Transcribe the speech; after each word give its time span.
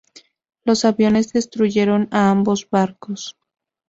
Los 0.63 0.83
aviones 0.83 1.31
destruyeron 1.31 2.07
a 2.09 2.31
ambos 2.31 2.67
barcos. 2.67 3.37